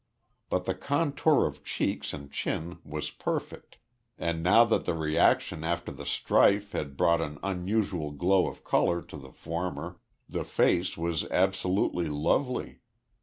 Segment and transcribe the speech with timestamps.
[0.49, 3.77] But the contour of cheeks and chin was perfect,
[4.17, 9.03] and now that the reaction after the strife had brought an unusual glow of colour
[9.03, 12.79] to the former the face was absolutely lovely.